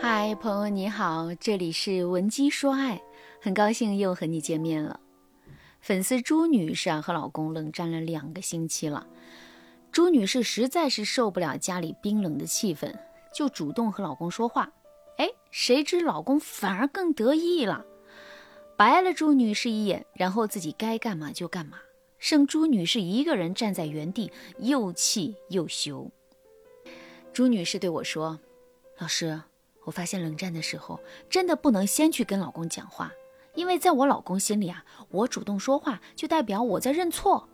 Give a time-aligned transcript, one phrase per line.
[0.00, 3.02] 嗨，朋友你好，这里是文姬说爱，
[3.42, 4.98] 很高兴又和你见面了。
[5.80, 9.06] 粉丝朱女士啊和老公冷战了两个星期了，
[9.92, 12.94] 朱女士实在是受不了家里冰冷的气氛，
[13.34, 14.72] 就主动和老公说话。
[15.18, 17.84] 哎，谁知老公反而更得意了，
[18.78, 21.78] 白了朱女士一眼，然后自己该干嘛就干嘛，
[22.18, 26.10] 剩朱女士一个人站在原地，又气又羞。
[27.38, 28.40] 朱女士对我说
[28.98, 29.40] ：“老师，
[29.84, 30.98] 我发现冷战的时候，
[31.30, 33.12] 真的不能先去跟老公讲话，
[33.54, 37.48] 因为在我老公心里啊，我主动说话就代表我在认错。”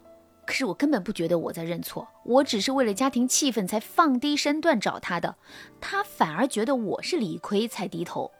[0.46, 5.36] 可是我根本不觉得我在认错，我只是为了家庭气氛才放低身段找他的，
[5.82, 8.32] 他反而觉得我是理亏才低头，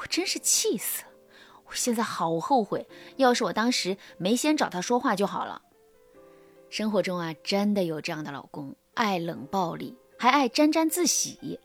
[0.00, 1.08] 我真是气死了！
[1.66, 5.60] 我现在好后悔，要是我当时没先找他说话就好了。
[6.70, 11.60] 生活中啊，真的有这样的老公，爱冷暴力，还爱沾沾自喜，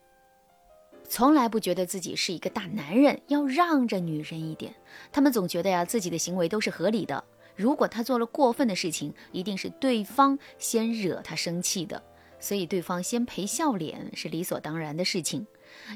[1.07, 4.75] 从来不觉得自己是一个大男人，要让着女人一点。
[5.11, 7.23] 他们总觉得呀，自己的行为都是合理的。
[7.55, 12.01] 如果他做了过分的事情，一定是对方先惹他生气的，
[12.39, 15.45] 所以对方先赔笑脸是理所当然的事情。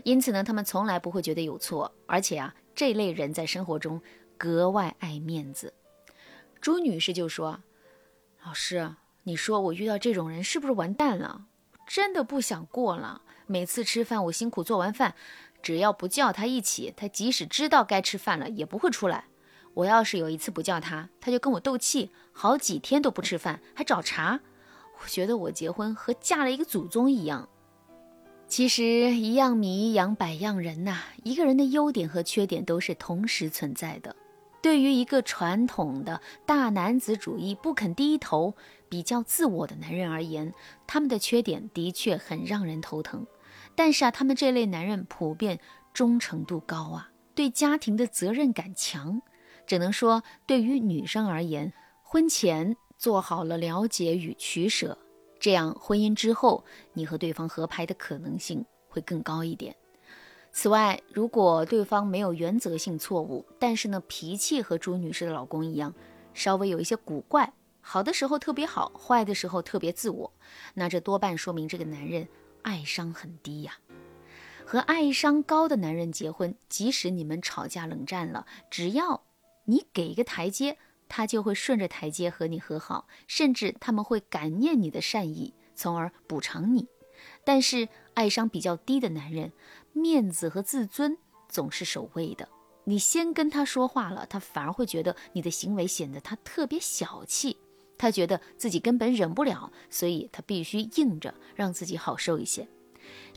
[0.03, 4.01] 因此呢，他们从来不会觉得有错，而且啊，这类人在生活中
[4.37, 5.73] 格外爱面子。
[6.61, 7.61] 朱女士就说
[8.45, 11.45] ：“老师，你说我遇到这种人是不是完蛋了？
[11.85, 13.21] 真的不想过了。
[13.47, 15.13] 每次吃饭，我辛苦做完饭，
[15.61, 19.25] 只要不叫他一起，他即使知道该吃饭了，也不会出来。”
[19.75, 24.39] 我要是有一次不叫他，他就跟我斗气，好几天都不吃饭，还找茬。
[25.03, 27.49] 我觉得我结婚和嫁了一个祖宗一样。
[28.47, 34.15] 其实一样米养百样人呐，一个人的优点和缺点都是同时存在的。
[34.61, 38.55] 对于一个传统的大男子主义、不肯低头、
[38.95, 40.53] 比较自我的男人而言，
[40.87, 43.27] 他们的缺点的确很让人头疼。
[43.75, 45.59] 但是啊，他们这类男人普遍
[45.93, 49.21] 忠诚度高啊，对家庭的责任感强。
[49.67, 54.97] 只能说，对于女生而言，婚前做好了了解与取舍，
[55.41, 59.75] 这样婚姻之后你和对方合拍的可能性会更高一点。
[60.53, 65.93] 此外，如果对方没有原则性错误，但是呢脾气和朱女士的老公一样，
[66.33, 67.51] 稍微有一些古怪，
[67.87, 70.33] 好的时候特别好，坏的时候特别自我，
[70.73, 72.27] 那这多半说明这个男人
[72.63, 73.77] 爱商很低呀。
[74.65, 79.23] 和爱商高的男人结婚，即使你们吵架冷战了，只要
[79.65, 86.87] 你给一个台阶，他就会顺着台阶和你和好，甚至他们会感念你的善意，从而补偿你。
[87.43, 89.53] 但是爱商比较低的男人，
[89.93, 92.49] 面子和自尊总是首位的。
[92.85, 97.57] 你先跟他说话了，他反而会觉得你的行为显得他特别小气，
[97.97, 102.67] 他觉得自己根本忍不了，所以他必须硬着让自己好受一些。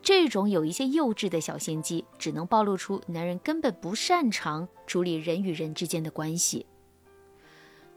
[0.00, 6.66] 这种有一些幼稚的小心机，只能暴露出男人根本不擅长处理人与人之间的关系。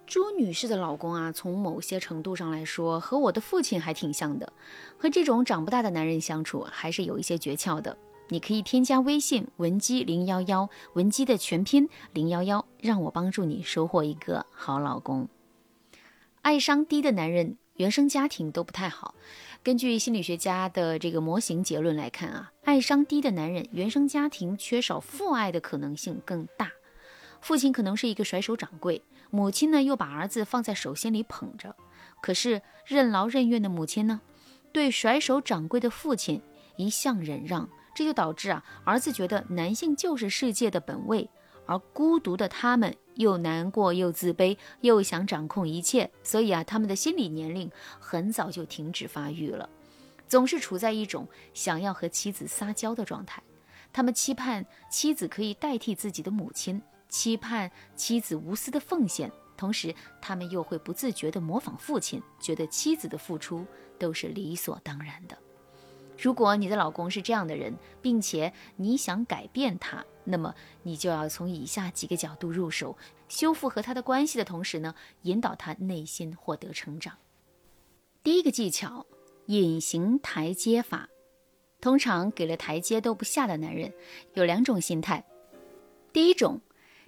[0.06, 4.52] 朱女士的老公啊，从某些程度上来说，和我的父亲还挺像的。
[4.98, 7.98] 和这种长不大的男人相处，还是有一些诀窍的。
[8.28, 15.30] 你可以添加微信文姬零幺幺，文姬的全拼零幺幺，让我帮助你收获一个好老公。
[16.42, 19.14] 爱商低的男人，原生家庭都不太好。
[19.62, 26.72] 根据心理学家的这个模型结论来看啊，爱商低的男人原生家庭缺少父爱的可能性更大。
[27.42, 31.76] 父亲可能是一个甩手掌柜，母亲呢又把儿子放在手心里捧着。
[32.24, 34.20] 可是任劳任怨的母亲呢，
[34.72, 36.42] 对甩手掌柜的父亲
[36.76, 41.30] 一向忍让，这就导致啊儿子觉得男性就是世界的本位，
[41.66, 42.96] 而孤独的他们。
[43.16, 49.70] 又难过又自卑，又想掌控一切，所以啊，他们的心理年龄很早就停止发育了，
[50.30, 53.44] 总是处在一种想要和妻子撒娇的状态。
[53.92, 63.66] 他们期盼妻子可以代替自己的母亲，期盼妻子无私的奉献，同时他们又会不自觉地模仿父亲，觉得妻子的付出
[64.00, 65.38] 都是理所当然的。
[66.18, 70.54] 如果你的老公是这样的人，并且你想改变他，那么
[70.84, 72.98] 你就要从以下几个角度入手，
[73.28, 77.18] 修复和他的关系的同时呢，引导他内心获得成长。
[78.24, 79.06] 第一个技巧，
[79.48, 81.10] 隐形台阶法。
[81.80, 83.92] 通常给了台阶都不下的男人，
[84.36, 85.26] 有两种心态。
[86.14, 86.62] 第一种，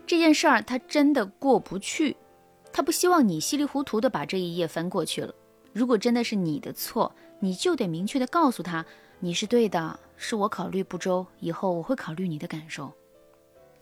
[0.08, 2.18] 这件事儿他真的过不去，
[2.72, 5.36] 他不希望你稀里糊涂的把这一页翻过去了。
[5.74, 8.84] 如果真的是你的错，你就得明确的告诉他，
[9.20, 12.92] 你是对的，是我考虑不周，以后我会考虑你的感受。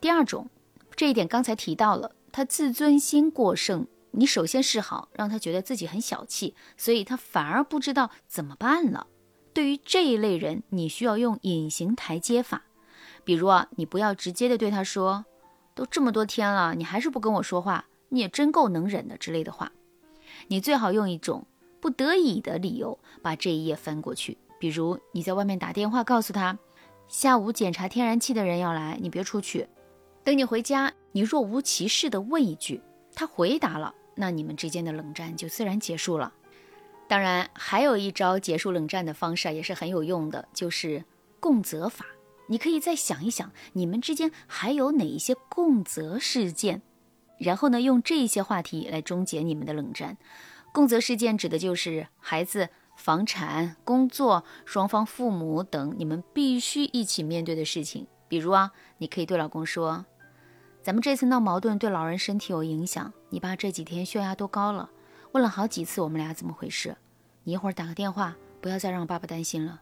[0.01, 0.49] 第二种，
[0.95, 9.05] 这一点刚才提到了，他自尊心过剩，你首先示好，让他觉得自己很小气，所以他反而不知道怎么办了。
[9.53, 12.63] 对于这一类人，你需要用隐形台阶法，
[13.23, 15.25] 比如啊，你不要直接的对他说
[15.75, 19.71] ：“都这么多天了，你还是不跟我说话，你也真够能忍的”之类的话。
[20.47, 21.45] 你最好用一种
[21.79, 26.57] 不得已的理由把这一页翻过去，比如你在外面打电话告诉他，
[27.07, 29.67] 下午检查天然气的人要来，你别出去。
[30.23, 32.81] 等你回家，你若无其事的问一句，
[33.15, 36.31] 他回答了，那你们之间的冷战就自然结束了。
[37.07, 41.03] 当然，还有一招结束冷战的方式啊，也是很有用的，就是
[41.39, 42.05] 共责法。
[42.47, 46.81] 你可以再想一想，你们之间还有哪一些共责事件，
[47.37, 50.17] 然后呢，用这些话题来终结你们的冷战。
[50.71, 58.07] 共责事件指的就是孩子、房产、工作、双方父母等你们必须一起面对的事情。
[58.31, 60.05] 比如啊，你可以对老公说。
[60.81, 64.89] 咱们这次闹矛盾对老人身体有影响，你爸这几天血压都高了，
[65.33, 66.95] 问了好几次我们俩怎么回事，
[67.43, 69.81] 你一会儿打个电话，不要再让爸爸担心了。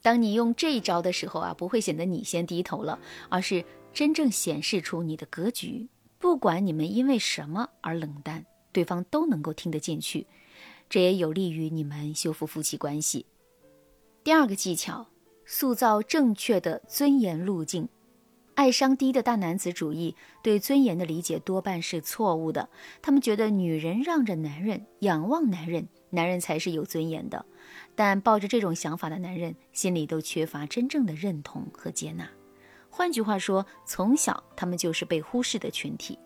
[0.00, 5.88] 当你用这一招的时候啊，不会显得你先低头了，而是真正显示出你的格局。
[6.20, 10.28] 不管你们因为什么而冷淡，对方都能够听得进去，
[10.88, 13.26] 这也有利于你们修复夫妻关系。
[14.22, 15.08] 第二个技巧，
[15.46, 17.88] 塑造正确的尊严路径。
[18.54, 22.68] 爱伤低的大男子主义对尊严的理解多半是错误的。
[23.00, 27.44] 他们觉得女人让着男人，仰望男人，男人才是有尊严的。
[27.94, 32.28] 但抱着这种想法的男人心里都缺乏真正的认同和接纳。
[32.88, 36.18] 换句话说，从小他们就是被忽视的群体。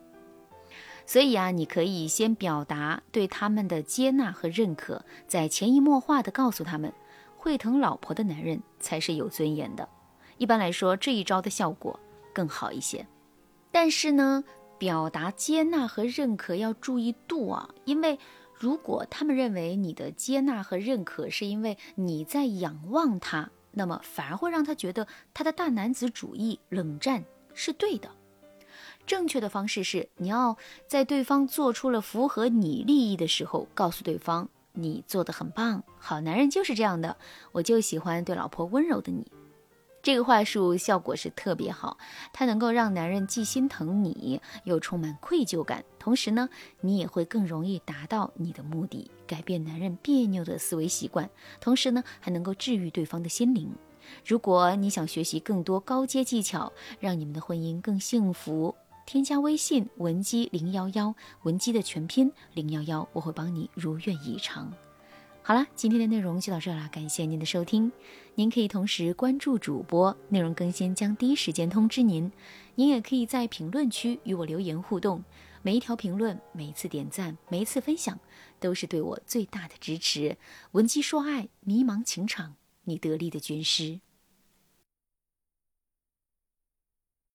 [1.04, 6.92] 所以啊，你可以先表达对他们的接纳和认可，再潜移默化地告诉他们，
[7.40, 9.88] 会疼老婆的男人才是有尊严的。
[10.36, 11.98] 一般来说，这一招的效果。
[12.32, 13.04] 更好一些，
[13.72, 14.44] 但是呢，
[14.78, 18.20] 表达接纳和认可要注意度啊，因为
[18.54, 28.08] 如果他们认为你的接纳和认可是因为你在仰望他，那么反而会让他觉得他的大男子主义冷战是对的。
[29.04, 30.56] 正确的方式是，你要
[30.86, 37.16] 在对方做出了符合你利益的时候，告诉对方你做的很棒，好男人就是这样的，
[37.52, 39.30] 我就喜欢对老婆温柔的你。
[40.02, 41.98] 这个话术效果是特别好，
[42.32, 45.84] 它能够让男人既心疼你，又充满愧疚感。
[45.98, 46.48] 同时呢，
[46.80, 51.28] 你也会更容易达到你的目的，改变男人别扭的思维习惯。
[51.60, 53.70] 同时呢，还能够治愈对方的心灵。
[54.24, 58.74] 如果你想学习更多高阶技巧，让你们的婚姻更幸福，
[59.12, 61.12] 添加微信文姬零幺幺，
[61.42, 64.72] 文姬的全拼零幺幺，我会帮你如愿以偿。
[65.42, 67.90] 好了，今天的内容就到这了，感谢您的收听。
[68.36, 72.30] 您可以同时关注主播，内容更新将第一时间通知您。
[72.76, 75.24] 您也可以在评论区与我留言互动，
[75.62, 78.16] 每一条评论、每一次点赞、每一次分享，
[78.60, 80.38] 都是对我最大的支持。
[80.70, 82.54] 文姬说爱，迷茫情场，
[82.84, 83.98] 你得力的军师。